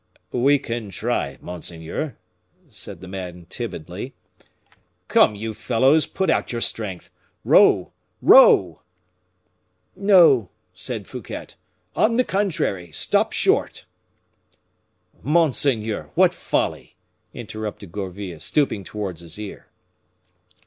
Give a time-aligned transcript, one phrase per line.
[0.33, 2.17] "We can try, monseigneur,"
[2.69, 4.15] said the man, timidly.
[5.07, 7.11] "Come, you fellows, put out your strength;
[7.43, 8.81] row, row!"
[9.95, 11.49] "No," said Fouquet,
[11.95, 13.85] "on the contrary; stop short."
[15.21, 16.09] "Monseigneur!
[16.15, 16.95] what folly!"
[17.35, 19.67] interrupted Gourville, stooping towards his ear.